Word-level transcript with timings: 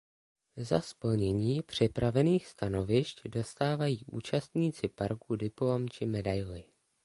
Za 0.57 0.81
splnění 0.81 1.61
připravených 1.61 2.47
stanovišť 2.47 3.27
dostávají 3.27 4.05
účastníci 4.05 4.87
parku 4.89 5.35
diplom 5.35 5.89
či 5.89 6.05
medaili. 6.05 6.63